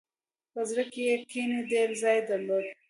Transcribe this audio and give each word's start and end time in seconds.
په 0.53 0.61
زړه 0.69 0.83
کې 0.91 1.01
یې 1.07 1.15
کینې 1.31 1.59
ډېر 1.71 1.89
ځای 2.01 2.19
درلود. 2.29 2.65